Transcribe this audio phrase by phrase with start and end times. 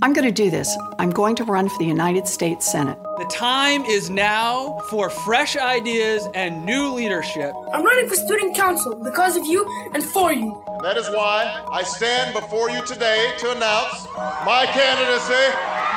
[0.00, 0.78] I'm going to do this.
[1.00, 2.96] I'm going to run for the United States Senate.
[3.18, 7.52] The time is now for fresh ideas and new leadership.
[7.72, 10.62] I'm running for student council because of you and for you.
[10.84, 14.06] That is why I stand before you today to announce
[14.46, 15.50] my candidacy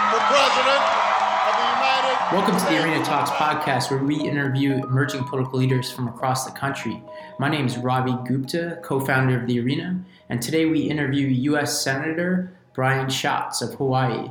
[0.10, 0.82] for president
[1.46, 5.92] of the United Welcome to the Arena Talks podcast, where we interview emerging political leaders
[5.92, 7.04] from across the country.
[7.38, 11.84] My name is Ravi Gupta, co founder of the Arena, and today we interview U.S.
[11.84, 14.30] Senator Brian Schatz of Hawaii.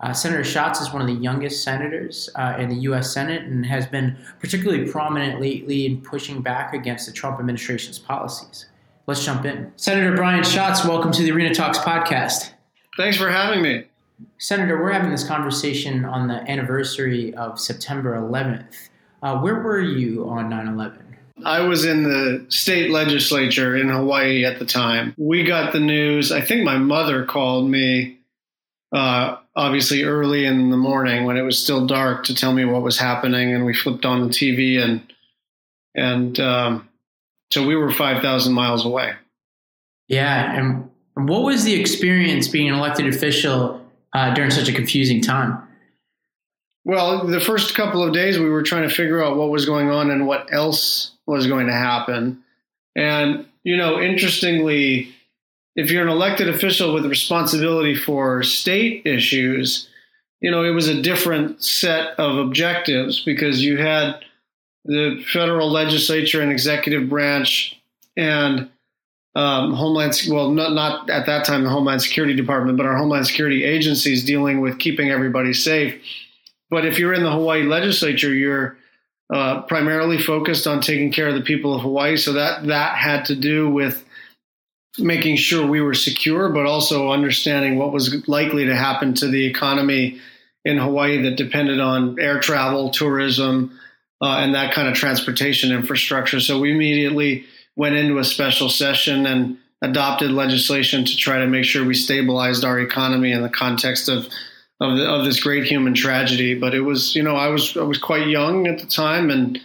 [0.00, 3.12] Uh, Senator Schatz is one of the youngest senators uh, in the U.S.
[3.12, 8.66] Senate and has been particularly prominent lately in pushing back against the Trump administration's policies.
[9.06, 9.72] Let's jump in.
[9.76, 12.52] Senator Brian Schatz, welcome to the Arena Talks podcast.
[12.96, 13.84] Thanks for having me.
[14.38, 18.90] Senator, we're having this conversation on the anniversary of September 11th.
[19.22, 21.16] Uh, where were you on 9 11?
[21.44, 25.14] I was in the state legislature in Hawaii at the time.
[25.16, 26.32] We got the news.
[26.32, 28.18] I think my mother called me,
[28.92, 32.82] uh, obviously early in the morning when it was still dark, to tell me what
[32.82, 33.52] was happening.
[33.52, 35.02] And we flipped on the TV, and
[35.94, 36.88] and um,
[37.52, 39.12] so we were five thousand miles away.
[40.08, 45.20] Yeah, and what was the experience being an elected official uh, during such a confusing
[45.20, 45.62] time?
[46.84, 49.90] Well, the first couple of days we were trying to figure out what was going
[49.90, 52.42] on and what else was going to happen.
[52.96, 55.14] And, you know, interestingly,
[55.76, 59.88] if you're an elected official with responsibility for state issues,
[60.40, 64.24] you know, it was a different set of objectives because you had
[64.84, 67.78] the federal legislature and executive branch
[68.16, 68.68] and
[69.34, 73.26] um, Homeland, well, not, not at that time the Homeland Security Department, but our Homeland
[73.26, 76.02] Security agencies dealing with keeping everybody safe.
[76.70, 78.76] But if you're in the Hawaii legislature, you're
[79.32, 82.16] uh, primarily focused on taking care of the people of Hawaii.
[82.16, 84.04] So that that had to do with
[84.98, 89.46] making sure we were secure, but also understanding what was likely to happen to the
[89.46, 90.20] economy
[90.64, 93.78] in Hawaii that depended on air travel, tourism,
[94.20, 96.40] uh, and that kind of transportation infrastructure.
[96.40, 97.44] So we immediately
[97.76, 102.64] went into a special session and adopted legislation to try to make sure we stabilized
[102.64, 104.26] our economy in the context of
[104.80, 106.54] of, the, of this great human tragedy.
[106.54, 109.60] But it was, you know, I was I was quite young at the time, and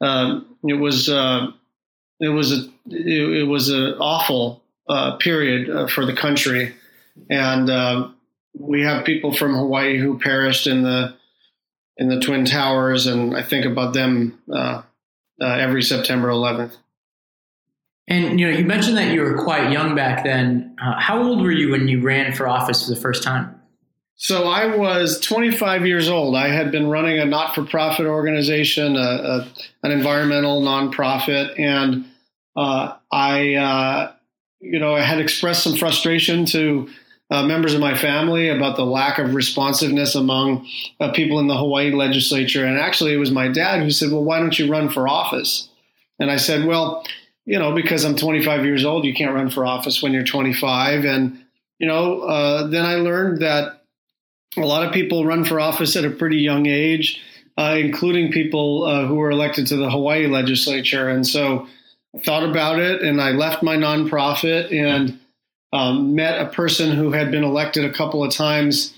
[0.00, 1.48] uh, it was uh,
[2.20, 6.74] it was a it, it was an awful uh, period uh, for the country,
[7.30, 8.16] and um,
[8.58, 11.14] we have people from Hawaii who perished in the
[11.96, 14.82] in the twin towers, and I think about them uh,
[15.40, 16.76] uh, every September 11th.
[18.08, 20.74] And you know, you mentioned that you were quite young back then.
[20.78, 23.61] how old were you when you ran for office for the first time?
[24.16, 26.36] So I was 25 years old.
[26.36, 29.48] I had been running a not-for-profit organization, a, a,
[29.82, 32.04] an environmental nonprofit, and
[32.54, 34.12] uh, I, uh,
[34.60, 36.88] you know, I had expressed some frustration to
[37.32, 40.68] uh, members of my family about the lack of responsiveness among
[41.00, 42.66] uh, people in the Hawaii legislature.
[42.66, 45.70] And actually, it was my dad who said, "Well, why don't you run for office?"
[46.18, 47.06] And I said, "Well,
[47.46, 51.06] you know, because I'm 25 years old, you can't run for office when you're 25."
[51.06, 51.42] And
[51.78, 53.81] you know, uh, then I learned that
[54.56, 57.20] a lot of people run for office at a pretty young age,
[57.58, 61.08] uh, including people uh, who were elected to the Hawaii legislature.
[61.08, 61.66] And so
[62.14, 65.18] I thought about it and I left my nonprofit and
[65.72, 68.94] um, met a person who had been elected a couple of times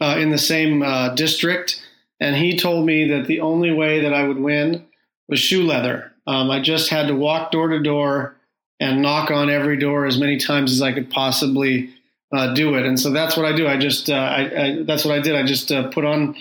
[0.00, 1.82] uh, in the same uh, district.
[2.18, 4.86] And he told me that the only way that I would win
[5.28, 6.12] was shoe leather.
[6.26, 8.36] Um, I just had to walk door to door
[8.80, 11.94] and knock on every door as many times as I could possibly
[12.32, 12.84] uh, do it.
[12.84, 13.66] And so that's what I do.
[13.66, 15.34] I just uh, I, I, that's what I did.
[15.34, 16.36] I just uh, put on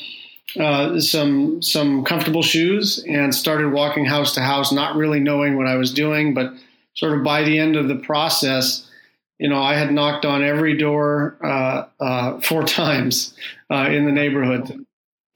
[0.59, 5.67] uh, some some comfortable shoes and started walking house to house, not really knowing what
[5.67, 6.53] I was doing, but
[6.95, 8.89] sort of by the end of the process,
[9.37, 13.35] you know, I had knocked on every door uh, uh, four times
[13.69, 14.85] in the neighborhood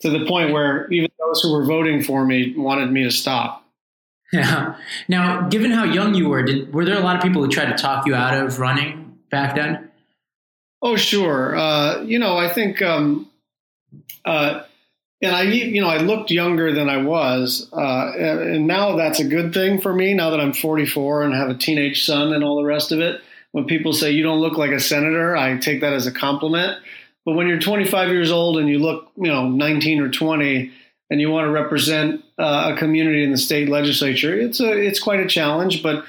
[0.01, 3.65] to the point where even those who were voting for me wanted me to stop.
[4.31, 4.75] Yeah.
[5.07, 7.75] Now, given how young you were, did, were there a lot of people who tried
[7.75, 9.88] to talk you out of running back then?
[10.81, 11.57] Oh, sure.
[11.57, 13.29] Uh, you know, I think, um,
[14.25, 14.63] uh,
[15.21, 19.27] and I, you know, I looked younger than I was, uh, and now that's a
[19.27, 20.13] good thing for me.
[20.13, 23.21] Now that I'm 44 and have a teenage son and all the rest of it,
[23.51, 26.77] when people say you don't look like a senator, I take that as a compliment.
[27.25, 30.71] But when you're 25 years old and you look, you know, 19 or 20,
[31.09, 34.99] and you want to represent uh, a community in the state legislature, it's a it's
[34.99, 35.81] quite a challenge.
[35.81, 36.05] But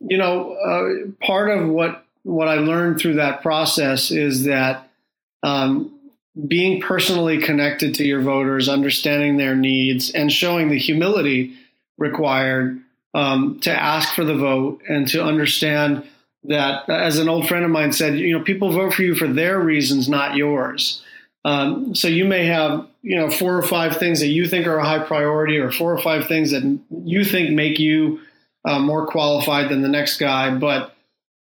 [0.00, 4.88] you know, uh, part of what what I learned through that process is that
[5.42, 5.98] um,
[6.46, 11.54] being personally connected to your voters, understanding their needs, and showing the humility
[11.98, 12.80] required
[13.14, 16.04] um, to ask for the vote and to understand
[16.44, 19.26] that, as an old friend of mine said, you know, people vote for you for
[19.26, 21.02] their reasons, not yours.
[21.44, 24.78] Um, so you may have, you know, four or five things that you think are
[24.78, 28.20] a high priority, or four or five things that you think make you
[28.64, 30.54] uh, more qualified than the next guy.
[30.54, 30.94] But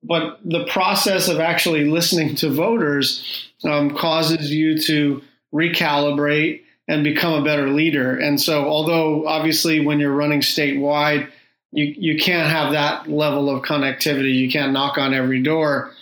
[0.07, 5.23] but the process of actually listening to voters um, causes you to
[5.53, 8.17] recalibrate and become a better leader.
[8.17, 11.29] And so, although obviously when you're running statewide,
[11.73, 14.35] you you can't have that level of connectivity.
[14.35, 15.93] You can't knock on every door.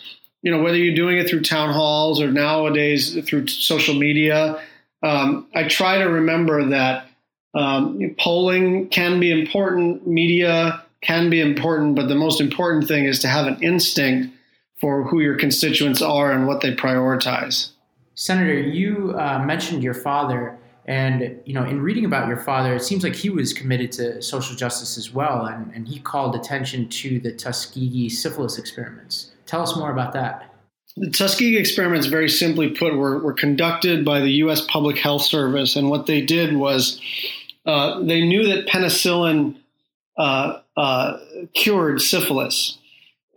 [0.43, 4.61] You know, whether you're doing it through town halls or nowadays through social media,
[5.01, 7.07] um, I try to remember that
[7.55, 13.19] um, polling can be important, media can be important, but the most important thing is
[13.19, 14.35] to have an instinct
[14.79, 17.69] for who your constituents are and what they prioritize.
[18.15, 22.81] Senator, you uh, mentioned your father, and you know, in reading about your father, it
[22.81, 26.89] seems like he was committed to social justice as well, and, and he called attention
[26.89, 29.31] to the Tuskegee syphilis experiments.
[29.45, 30.51] Tell us more about that.
[30.97, 34.61] The Tuskegee experiments, very simply put, were, were conducted by the U.S.
[34.61, 37.01] Public Health Service, and what they did was
[37.65, 39.57] uh, they knew that penicillin
[40.17, 41.17] uh, uh,
[41.53, 42.77] cured syphilis.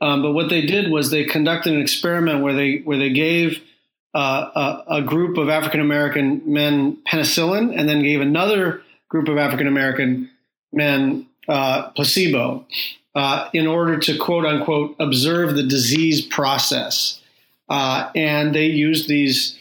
[0.01, 3.61] Um, but what they did was they conducted an experiment where they where they gave
[4.15, 9.39] uh, a, a, group of African American men penicillin, and then gave another group of
[9.39, 10.31] African American
[10.73, 12.65] men uh, placebo,
[13.17, 17.21] uh, in order to quote unquote observe the disease process.
[17.69, 19.59] Uh, and they used these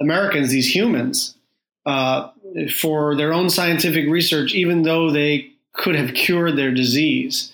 [0.00, 1.36] Americans, these humans,
[1.84, 7.52] for their own scientific research, even though they could have cured their disease.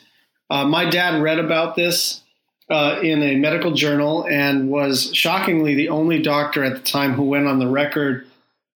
[0.50, 2.22] Uh, my dad read about this
[2.70, 7.24] uh, in a medical journal and was shockingly the only doctor at the time who
[7.24, 8.26] went on the record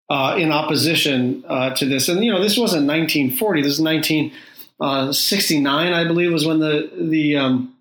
[0.10, 2.10] uh, in opposition uh, to this.
[2.10, 3.62] And you know, this wasn't 1940.
[3.62, 7.75] This is 1969, I believe, was when the the um,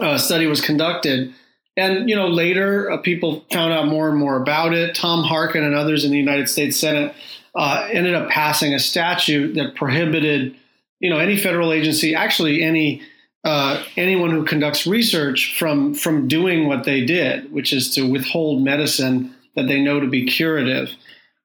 [0.00, 1.32] uh, study was conducted.
[1.76, 4.94] And you know, later uh, people found out more and more about it.
[4.94, 7.14] Tom Harkin and others in the United States Senate
[7.56, 10.54] ended up passing a statute that prohibited
[11.00, 13.02] you know any federal agency, actually any
[13.44, 18.62] uh, anyone who conducts research from from doing what they did, which is to withhold
[18.62, 20.90] medicine that they know to be curative.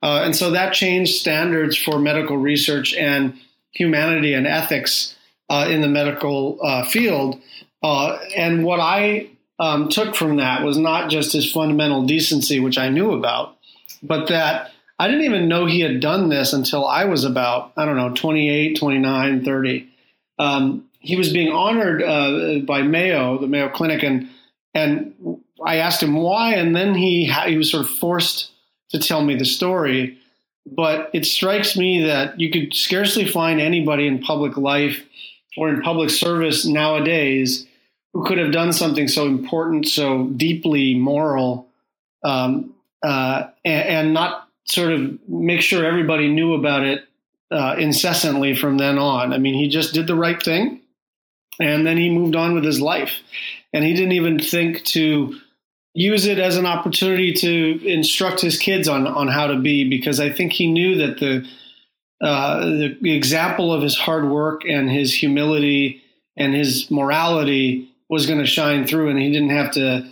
[0.04, 3.38] Uh, and so that changed standards for medical research and
[3.72, 5.16] humanity and ethics
[5.50, 7.40] uh, in the medical uh, field.
[7.84, 12.78] Uh, and what I um, took from that was not just his fundamental decency, which
[12.78, 13.58] I knew about,
[14.02, 14.72] but that
[15.02, 18.14] I didn't even know he had done this until I was about, I don't know,
[18.14, 19.90] 28, 29, 30.
[20.38, 24.30] Um, he was being honored uh, by Mayo, the Mayo Clinic, and
[24.76, 28.52] and I asked him why, and then he he was sort of forced
[28.92, 30.20] to tell me the story.
[30.68, 35.04] But it strikes me that you could scarcely find anybody in public life
[35.58, 37.66] or in public service nowadays
[38.14, 41.68] who could have done something so important, so deeply moral,
[42.24, 47.04] um, uh, and, and, not sort of make sure everybody knew about it
[47.52, 49.34] uh, incessantly from then on.
[49.34, 50.82] I mean, he just did the right thing,
[51.60, 53.20] and then he moved on with his life,
[53.74, 55.36] and he didn't even think to
[55.94, 60.20] use it as an opportunity to instruct his kids on on how to be, because
[60.20, 61.48] I think he knew that the
[62.22, 66.04] uh, the, example of his hard work and his humility
[66.38, 70.08] and his morality was going to shine through, and he didn't have to,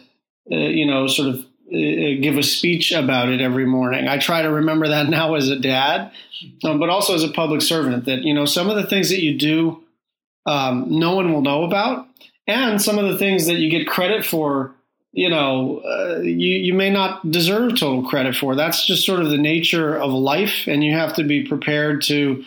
[0.52, 4.08] uh, you know, sort of give a speech about it every morning.
[4.08, 6.12] I try to remember that now as a dad,
[6.64, 8.06] um, but also as a public servant.
[8.06, 9.84] That you know some of the things that you do,
[10.46, 12.08] um, no one will know about,
[12.48, 14.74] and some of the things that you get credit for,
[15.12, 18.56] you know, uh, you you may not deserve total credit for.
[18.56, 22.44] That's just sort of the nature of life, and you have to be prepared to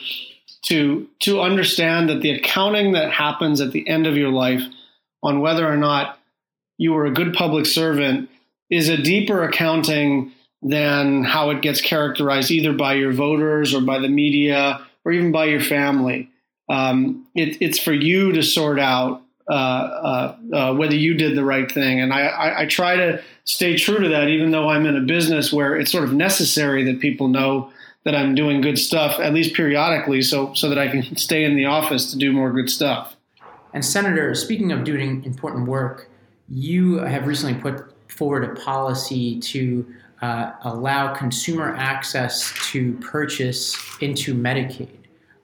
[0.63, 4.63] to to understand that the accounting that happens at the end of your life
[5.23, 6.19] on whether or not
[6.79, 8.29] you were a good public servant
[8.73, 13.99] is a deeper accounting than how it gets characterized either by your voters or by
[13.99, 16.31] the media or even by your family.
[16.71, 21.45] Um, it, it's for you to sort out uh, uh, uh, whether you did the
[21.45, 22.01] right thing.
[22.01, 25.01] And I, I, I, try to stay true to that, even though I'm in a
[25.01, 27.71] business where it's sort of necessary that people know
[28.05, 31.57] that I'm doing good stuff, at least periodically, so, so that I can stay in
[31.57, 33.17] the office to do more good stuff.
[33.75, 36.09] And Senator, speaking of doing important work,
[36.49, 39.87] you have recently put forward a policy to
[40.21, 44.89] uh, allow consumer access to purchase into Medicaid.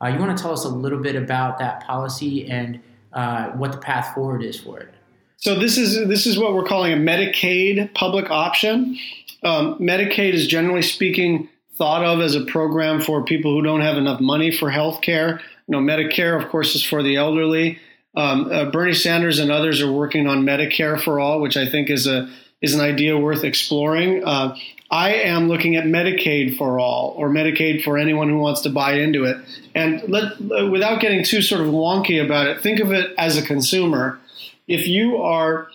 [0.00, 2.80] Uh, you want to tell us a little bit about that policy and
[3.12, 4.94] uh, what the path forward is for it?
[5.38, 8.98] So this is this is what we're calling a Medicaid public option.
[9.44, 13.96] Um, Medicaid is generally speaking thought of as a program for people who don't have
[13.96, 15.40] enough money for health care.
[15.68, 17.78] You know, Medicare, of course, is for the elderly.
[18.16, 21.88] Um, uh, Bernie Sanders and others are working on Medicare for all, which I think
[21.88, 22.28] is a
[22.60, 24.24] is an idea worth exploring.
[24.24, 24.56] Uh,
[24.90, 28.94] I am looking at Medicaid for all, or Medicaid for anyone who wants to buy
[28.94, 29.36] into it.
[29.74, 33.42] And let, without getting too sort of wonky about it, think of it as a
[33.42, 34.18] consumer.
[34.66, 35.68] If you are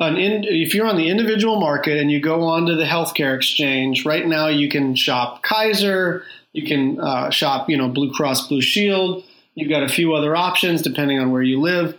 [0.00, 4.04] an in, if you're on the individual market and you go onto the healthcare exchange,
[4.06, 8.62] right now you can shop Kaiser, you can uh, shop, you know, Blue Cross Blue
[8.62, 9.24] Shield.
[9.54, 11.96] You've got a few other options depending on where you live.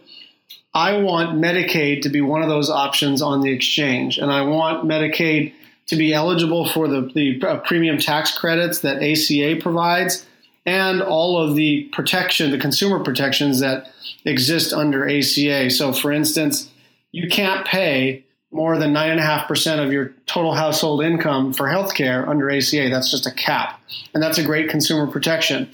[0.76, 4.84] I want Medicaid to be one of those options on the exchange, and I want
[4.84, 5.54] Medicaid
[5.88, 10.26] to be eligible for the, the uh, premium tax credits that ACA provides
[10.66, 13.88] and all of the protection, the consumer protections that
[14.26, 15.70] exist under ACA.
[15.70, 16.70] So, for instance,
[17.12, 22.90] you can't pay more than 9.5% of your total household income for healthcare under ACA.
[22.90, 23.80] That's just a cap.
[24.14, 25.70] And that's a great consumer protection.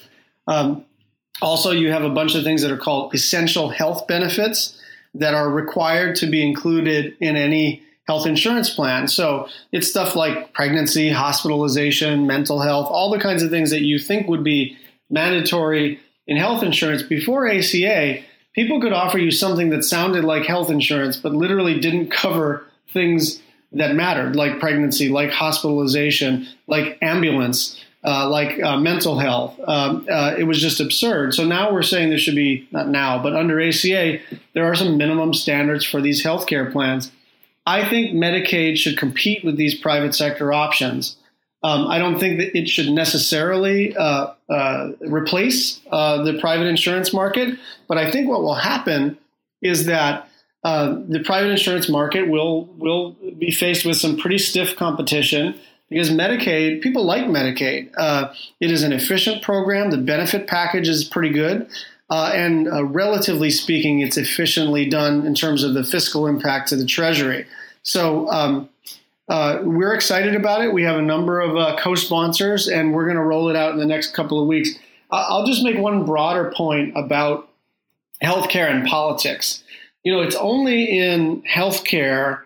[0.47, 0.85] Um,
[1.41, 4.77] also, you have a bunch of things that are called essential health benefits
[5.13, 9.07] that are required to be included in any health insurance plan.
[9.07, 13.99] So it's stuff like pregnancy, hospitalization, mental health, all the kinds of things that you
[13.99, 14.77] think would be
[15.09, 18.21] mandatory in health insurance before ACA.
[18.53, 23.41] People could offer you something that sounded like health insurance, but literally didn't cover things
[23.73, 29.59] that mattered, like pregnancy, like hospitalization, like ambulance, uh, like uh, mental health.
[29.67, 31.33] Um, uh, it was just absurd.
[31.33, 34.19] So now we're saying there should be, not now, but under ACA,
[34.53, 37.11] there are some minimum standards for these healthcare plans.
[37.65, 41.17] I think Medicaid should compete with these private sector options.
[41.63, 47.13] Um, I don't think that it should necessarily uh, uh, replace uh, the private insurance
[47.13, 49.19] market, but I think what will happen
[49.61, 50.27] is that
[50.63, 55.53] the private insurance market will will be faced with some pretty stiff competition
[55.91, 57.91] because Medicaid, people like Medicaid.
[57.97, 59.91] Uh, it is an efficient program.
[59.91, 61.69] The benefit package is pretty good.
[62.09, 66.77] Uh, and uh, relatively speaking, it's efficiently done in terms of the fiscal impact to
[66.77, 67.45] the Treasury.
[67.83, 68.69] So um,
[69.27, 70.73] uh, we're excited about it.
[70.73, 73.77] We have a number of uh, co-sponsors, and we're going to roll it out in
[73.77, 74.69] the next couple of weeks.
[75.11, 77.49] I'll just make one broader point about
[78.23, 79.61] healthcare and politics.
[80.05, 82.43] You know, it's only in healthcare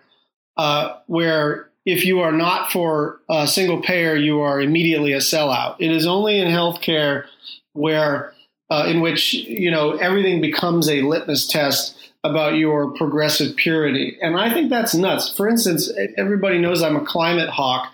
[0.58, 5.76] uh, where if you are not for a single payer, you are immediately a sellout.
[5.80, 7.26] It is only in healthcare
[7.74, 8.34] where
[8.70, 14.36] uh, in which you know everything becomes a litmus test about your progressive purity, and
[14.36, 15.36] I think that's nuts.
[15.36, 17.92] For instance, everybody knows I'm a climate hawk,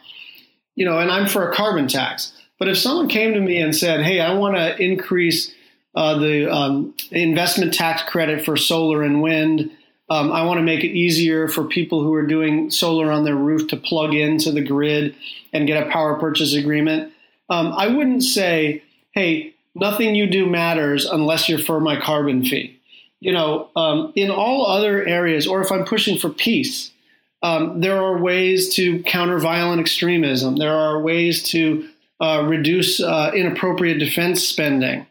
[0.75, 2.31] you know, and I'm for a carbon tax.
[2.57, 5.53] But if someone came to me and said, "Hey, I want to increase
[5.95, 9.69] uh, the um, investment tax credit for solar and wind,"
[10.11, 13.35] um, I want to make it easier for people who are doing solar on their
[13.35, 15.15] roof to plug into the grid
[15.53, 17.11] and get a power purchase agreement.
[17.49, 22.77] Um, I wouldn't say, "Hey." nothing you do matters unless you're for my carbon fee.
[23.19, 26.91] You know, um, in all other areas, or if I'm pushing for peace,
[27.43, 30.57] um, there are ways to counter violent extremism.
[30.57, 31.87] There are ways to
[32.19, 35.05] uh, reduce uh, inappropriate defense spending.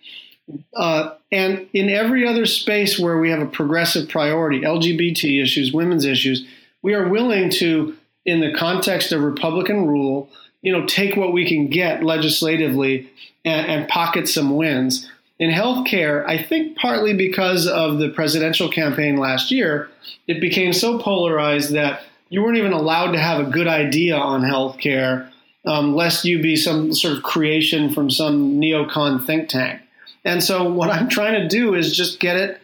[0.75, 6.05] Uh, and in every other space where we have a progressive priority, LGBT issues, women's
[6.05, 6.47] issues,
[6.83, 10.29] we are willing to, in the context of Republican rule,
[10.63, 13.11] you know, take what we can get legislatively
[13.45, 15.11] and, and pocket some wins.
[15.39, 19.89] In healthcare, I think partly because of the presidential campaign last year,
[20.27, 24.43] it became so polarized that you weren't even allowed to have a good idea on
[24.43, 25.31] healthcare,
[25.65, 29.81] um, lest you be some sort of creation from some neocon think tank.
[30.25, 32.61] And so, what I'm trying to do is just get it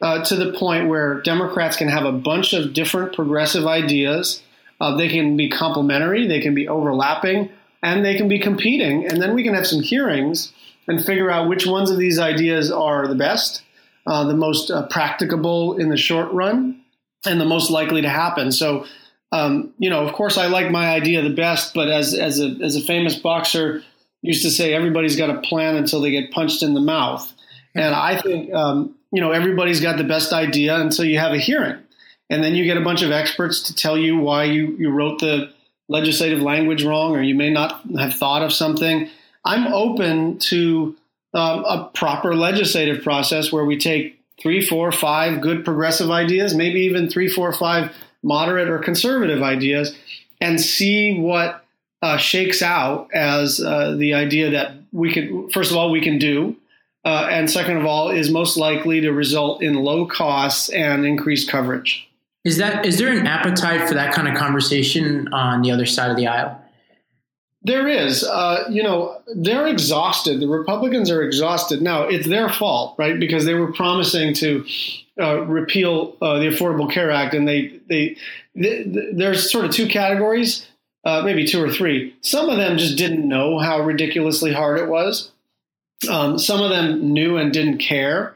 [0.00, 4.42] uh, to the point where Democrats can have a bunch of different progressive ideas.
[4.80, 7.50] Uh, they can be complementary, they can be overlapping,
[7.82, 9.06] and they can be competing.
[9.06, 10.52] And then we can have some hearings
[10.88, 13.62] and figure out which ones of these ideas are the best,
[14.06, 16.80] uh, the most uh, practicable in the short run,
[17.24, 18.52] and the most likely to happen.
[18.52, 18.84] So,
[19.32, 22.56] um, you know, of course, I like my idea the best, but as as a
[22.62, 23.82] as a famous boxer
[24.26, 27.32] used to say, everybody's got a plan until they get punched in the mouth.
[27.74, 31.38] And I think um, you know everybody's got the best idea until you have a
[31.38, 31.78] hearing,
[32.30, 35.20] and then you get a bunch of experts to tell you why you you wrote
[35.20, 35.52] the
[35.88, 39.08] legislative language wrong or you may not have thought of something.
[39.44, 40.96] I'm open to
[41.34, 46.80] um, a proper legislative process where we take three, four, five good progressive ideas, maybe
[46.80, 49.96] even three, four, five moderate or conservative ideas,
[50.40, 51.65] and see what
[52.02, 56.18] uh, shakes out as uh, the idea that we can, first of all, we can
[56.18, 56.56] do.
[57.04, 61.48] Uh, and second of all, is most likely to result in low costs and increased
[61.48, 62.08] coverage.
[62.44, 66.10] Is that is there an appetite for that kind of conversation on the other side
[66.10, 66.60] of the aisle?
[67.62, 70.38] There is, uh, you know, they're exhausted.
[70.38, 72.04] The Republicans are exhausted now.
[72.04, 73.18] It's their fault, right?
[73.18, 74.64] Because they were promising to
[75.20, 78.16] uh, repeal uh, the Affordable Care Act, and they, they,
[78.54, 80.68] they there's sort of two categories,
[81.06, 82.14] uh, maybe two or three.
[82.20, 85.30] Some of them just didn't know how ridiculously hard it was.
[86.10, 88.34] Um, some of them knew and didn't care,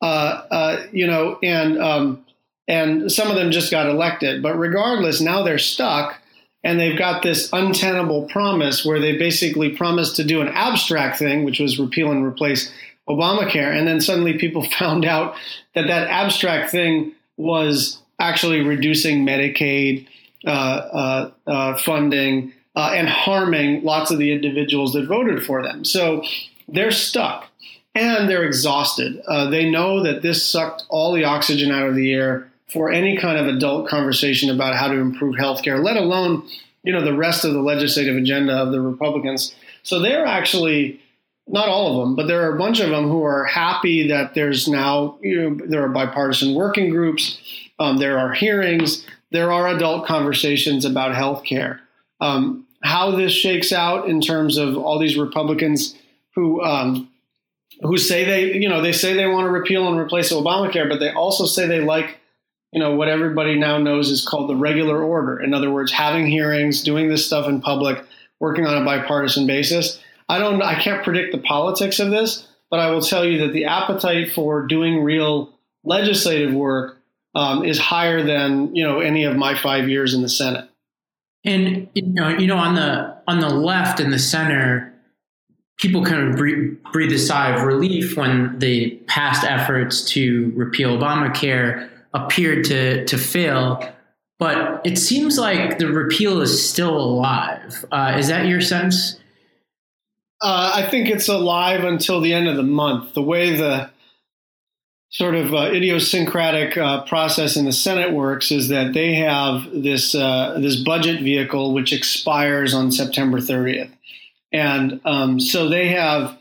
[0.00, 2.24] uh, uh, you know, and um,
[2.68, 4.40] and some of them just got elected.
[4.40, 6.22] But regardless, now they're stuck
[6.62, 11.44] and they've got this untenable promise where they basically promised to do an abstract thing,
[11.44, 12.72] which was repeal and replace
[13.08, 15.34] Obamacare, and then suddenly people found out
[15.74, 20.06] that that abstract thing was actually reducing Medicaid
[20.44, 25.84] funding uh, and harming lots of the individuals that voted for them.
[25.84, 26.24] So
[26.68, 27.48] they're stuck
[27.94, 29.20] and they're exhausted.
[29.26, 33.18] Uh, they know that this sucked all the oxygen out of the air for any
[33.18, 36.48] kind of adult conversation about how to improve healthcare, let alone
[36.82, 39.54] you know the rest of the legislative agenda of the Republicans.
[39.82, 41.00] So they're actually
[41.46, 44.34] not all of them, but there are a bunch of them who are happy that
[44.34, 47.40] there's now you know there are bipartisan working groups,
[47.78, 51.80] um, there are hearings, there are adult conversations about healthcare.
[52.20, 55.96] Um, how this shakes out in terms of all these Republicans
[56.34, 57.08] who um,
[57.80, 61.00] who say they you know they say they want to repeal and replace Obamacare, but
[61.00, 62.18] they also say they like
[62.72, 65.40] you know what everybody now knows is called the regular order.
[65.40, 68.04] In other words, having hearings, doing this stuff in public,
[68.40, 70.00] working on a bipartisan basis.
[70.28, 73.52] I don't I can't predict the politics of this, but I will tell you that
[73.52, 75.52] the appetite for doing real
[75.84, 77.01] legislative work
[77.34, 80.68] um, is higher than you know any of my five years in the Senate.
[81.44, 84.94] And you know, you know, on the on the left and the center,
[85.78, 90.96] people kind of breathe, breathe a sigh of relief when the past efforts to repeal
[90.98, 93.82] Obamacare appeared to to fail.
[94.38, 97.84] But it seems like the repeal is still alive.
[97.92, 99.20] Uh, is that your sense?
[100.42, 103.14] Uh, I think it's alive until the end of the month.
[103.14, 103.90] The way the
[105.12, 110.14] sort of uh, idiosyncratic uh, process in the Senate works is that they have this
[110.14, 113.92] uh, this budget vehicle which expires on September 30th,
[114.52, 116.36] and um, so they have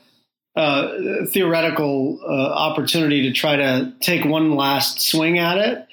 [0.56, 5.88] uh, theoretical uh, opportunity to try to take one last swing at it.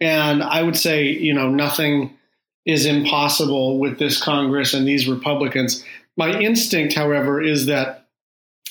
[0.00, 2.16] And I would say, you know, nothing
[2.64, 5.84] is impossible with this Congress and these Republicans.
[6.16, 7.97] My instinct, however, is that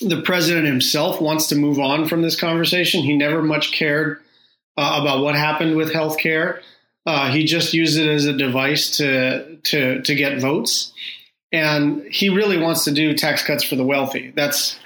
[0.00, 3.02] the president himself wants to move on from this conversation.
[3.02, 4.20] He never much cared
[4.76, 6.62] uh, about what happened with health care.
[7.06, 10.92] Uh, he just used it as a device to to to get votes,
[11.52, 14.32] and he really wants to do tax cuts for the wealthy.
[14.36, 14.78] That's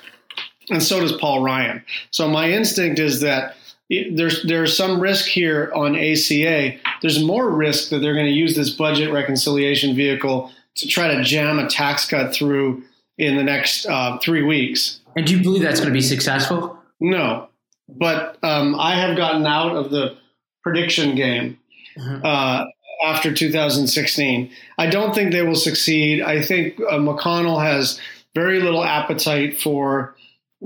[0.70, 1.84] and so does Paul Ryan.
[2.10, 3.56] So my instinct is that
[3.90, 6.78] there's there's some risk here on ACA.
[7.02, 11.22] There's more risk that they're going to use this budget reconciliation vehicle to try to
[11.22, 12.82] jam a tax cut through
[13.18, 15.00] in the next uh, three weeks.
[15.16, 16.78] And do you believe that's going to be successful?
[17.00, 17.48] No,
[17.88, 20.16] but um, I have gotten out of the
[20.62, 21.58] prediction game
[21.98, 22.24] mm-hmm.
[22.24, 22.64] uh,
[23.04, 24.50] after 2016.
[24.78, 26.22] I don't think they will succeed.
[26.22, 28.00] I think uh, McConnell has
[28.34, 30.14] very little appetite for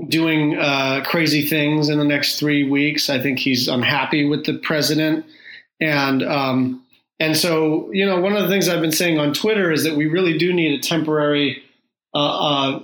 [0.07, 3.09] doing uh, crazy things in the next three weeks.
[3.09, 5.25] I think he's unhappy with the president,
[5.81, 6.83] and um,
[7.19, 9.95] and so you know one of the things I've been saying on Twitter is that
[9.95, 11.63] we really do need a temporary
[12.13, 12.79] uh,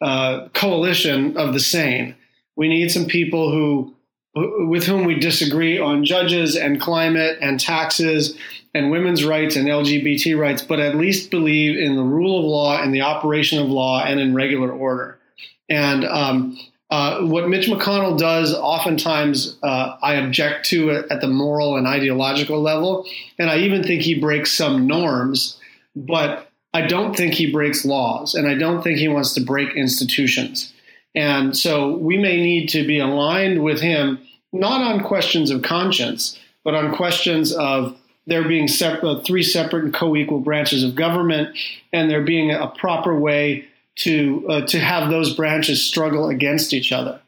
[0.00, 2.14] uh, coalition of the sane.
[2.56, 3.94] We need some people who
[4.36, 8.36] with whom we disagree on judges and climate and taxes
[8.74, 12.82] and women's rights and LGBT rights, but at least believe in the rule of law
[12.82, 15.18] and the operation of law and in regular order.
[15.70, 16.58] And um,
[16.90, 22.60] uh, what Mitch McConnell does, oftentimes, uh, I object to at the moral and ideological
[22.60, 23.06] level.
[23.38, 25.58] And I even think he breaks some norms,
[25.96, 28.34] but I don't think he breaks laws.
[28.34, 30.74] And I don't think he wants to break institutions.
[31.14, 34.18] And so we may need to be aligned with him,
[34.52, 39.94] not on questions of conscience, but on questions of there being separate, three separate and
[39.94, 41.56] co equal branches of government,
[41.94, 46.92] and there being a proper way to uh, to have those branches struggle against each
[46.92, 47.22] other.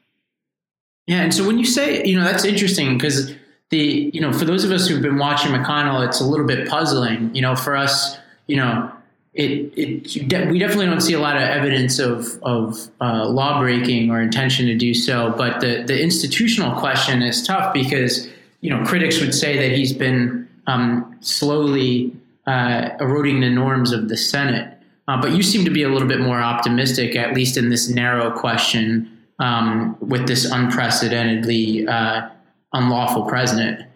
[1.07, 3.33] Yeah, and so when you say, you know, that's interesting because
[3.71, 6.69] the, you know, for those of us who've been watching McConnell, it's a little bit
[6.69, 7.35] puzzling.
[7.35, 8.93] You know, for us, you know,
[9.35, 14.11] it, it we definitely don't see a lot of evidence of of uh, law breaking
[14.11, 15.35] or intention to do so.
[15.37, 18.29] But the the institutional question is tough because
[18.61, 22.13] you know critics would say that he's been um, slowly
[22.47, 24.75] uh, eroding the norms of the Senate.
[25.07, 27.89] Uh, but you seem to be a little bit more optimistic, at least in this
[27.89, 32.29] narrow question, um, with this unprecedentedly uh,
[32.75, 33.88] unlawful president.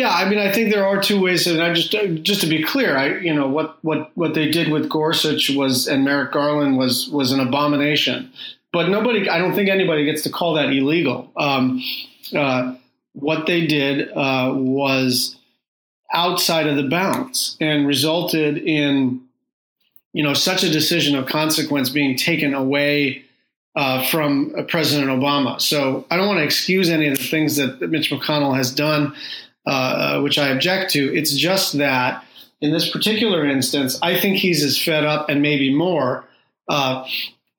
[0.00, 1.90] Yeah, I mean, I think there are two ways, and I just
[2.22, 5.86] just to be clear, I you know what what what they did with Gorsuch was
[5.86, 8.32] and Merrick Garland was was an abomination,
[8.72, 11.30] but nobody, I don't think anybody gets to call that illegal.
[11.36, 11.82] Um,
[12.34, 12.76] uh,
[13.12, 15.36] what they did uh, was
[16.14, 19.20] outside of the bounds and resulted in
[20.14, 23.22] you know such a decision of consequence being taken away
[23.76, 25.60] uh, from President Obama.
[25.60, 29.14] So I don't want to excuse any of the things that Mitch McConnell has done
[29.66, 31.14] uh, which I object to.
[31.14, 32.24] It's just that
[32.60, 36.24] in this particular instance, I think he's as fed up and maybe more
[36.68, 37.06] uh,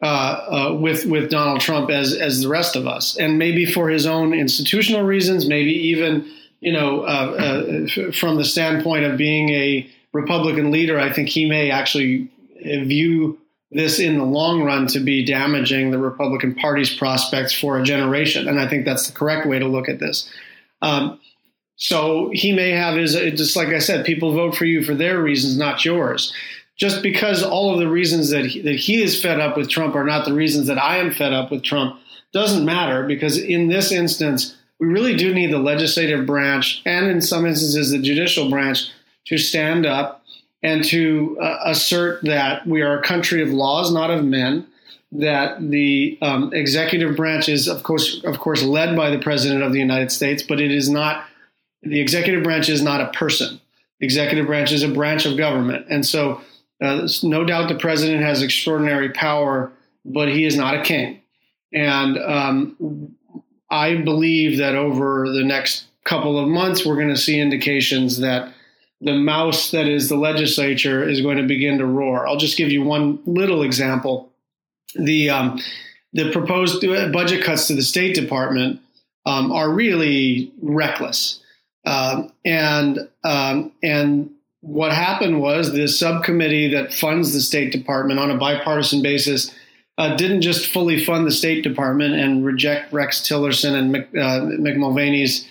[0.02, 3.90] uh, uh, with with Donald Trump as as the rest of us, and maybe for
[3.90, 6.28] his own institutional reasons, maybe even
[6.60, 11.72] you know uh, from the standpoint of being a Republican leader, I think he may
[11.72, 12.30] actually
[12.64, 13.40] view
[13.72, 18.48] this in the long run to be damaging the Republican Party's prospects for a generation,
[18.48, 20.30] and I think that's the correct way to look at this.
[20.82, 21.20] Um,
[21.82, 25.20] so he may have his, just like I said, people vote for you for their
[25.20, 26.32] reasons, not yours.
[26.78, 29.96] Just because all of the reasons that he, that he is fed up with Trump
[29.96, 32.00] are not the reasons that I am fed up with Trump
[32.34, 37.20] doesn't matter because in this instance, we really do need the legislative branch and in
[37.20, 38.91] some instances the judicial branch
[39.26, 40.24] to stand up
[40.62, 44.67] and to uh, assert that we are a country of laws, not of men.
[45.13, 49.74] That the um, executive branch is, of course, of course, led by the president of
[49.74, 51.26] the United States, but it is not
[51.84, 53.60] the executive branch is not a person.
[54.00, 55.88] The executive branch is a branch of government.
[55.89, 56.41] And so,
[56.82, 59.72] uh, no doubt the president has extraordinary power,
[60.04, 61.22] but he is not a king.
[61.74, 63.15] And um,
[63.70, 68.52] I believe that over the next couple of months, we're going to see indications that
[69.00, 72.28] the mouse that is the legislature is going to begin to roar.
[72.28, 74.32] I'll just give you one little example.
[74.96, 75.60] The um,
[76.13, 76.82] the proposed
[77.13, 78.82] budget cuts to the State Department
[79.26, 81.41] um, are really reckless.
[81.86, 88.30] Um, and um, and what happened was the subcommittee that funds the State Department on
[88.30, 89.54] a bipartisan basis
[89.98, 95.48] uh, didn't just fully fund the State Department and reject Rex Tillerson and Mick, uh,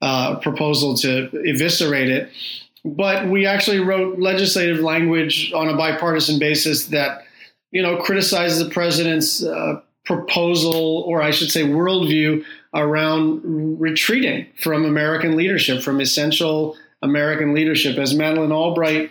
[0.00, 2.30] uh, proposal to eviscerate it,
[2.84, 7.24] but we actually wrote legislative language on a bipartisan basis that
[7.72, 14.84] you know criticizes the president's uh, proposal, or I should say, worldview around retreating from
[14.84, 17.98] American leadership, from essential American leadership.
[17.98, 19.10] As Madeleine Albright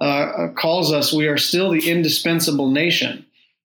[0.00, 3.24] uh, calls us, we are still the indispensable nation.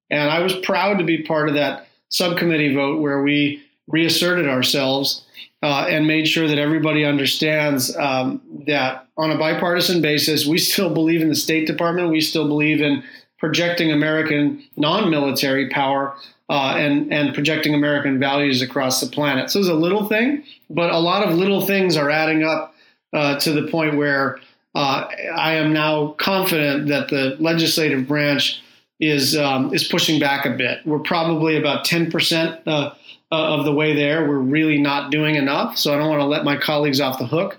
[0.09, 5.25] And I was proud to be part of that subcommittee vote where we reasserted ourselves
[5.63, 10.93] uh, and made sure that everybody understands um, that on a bipartisan basis, we still
[10.93, 12.09] believe in the State Department.
[12.09, 13.03] We still believe in
[13.39, 16.15] projecting American non military power
[16.49, 19.49] uh, and and projecting American values across the planet.
[19.49, 22.75] So it's a little thing, but a lot of little things are adding up
[23.13, 24.39] uh, to the point where
[24.75, 28.61] uh, I am now confident that the legislative branch
[28.99, 30.85] is um, is pushing back a bit.
[30.85, 32.91] We're probably about ten percent uh,
[33.31, 34.27] of the way there.
[34.27, 37.25] We're really not doing enough, so I don't want to let my colleagues off the
[37.25, 37.57] hook.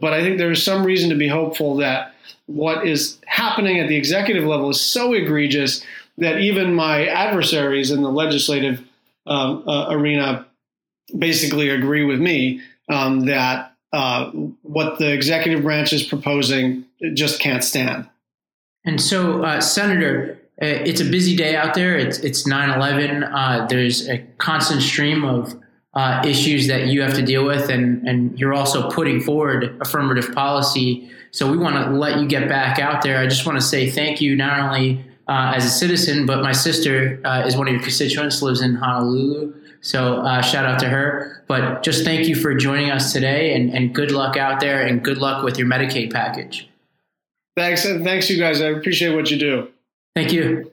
[0.00, 2.14] But I think there is some reason to be hopeful that
[2.46, 5.84] what is happening at the executive level is so egregious
[6.18, 8.84] that even my adversaries in the legislative
[9.26, 10.46] um, uh, arena
[11.16, 14.30] basically agree with me um, that uh,
[14.62, 18.08] what the executive branch is proposing just can't stand.
[18.84, 21.96] And so, uh, Senator, uh, it's a busy day out there.
[21.96, 23.30] It's it's 9/11.
[23.32, 25.54] Uh, there's a constant stream of
[25.94, 30.34] uh, issues that you have to deal with, and and you're also putting forward affirmative
[30.34, 31.10] policy.
[31.30, 33.18] So we want to let you get back out there.
[33.18, 36.52] I just want to say thank you not only uh, as a citizen, but my
[36.52, 39.54] sister uh, is one of your constituents, lives in Honolulu.
[39.80, 41.44] So uh, shout out to her.
[41.46, 45.02] But just thank you for joining us today and, and good luck out there and
[45.02, 46.68] good luck with your Medicaid package.
[47.56, 47.84] Thanks.
[47.84, 48.60] Thanks, you guys.
[48.60, 49.68] I appreciate what you do.
[50.14, 50.72] Thank you.